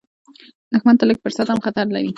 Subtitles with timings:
[0.73, 2.09] دښمن ته لږ فرصت هم خطر لري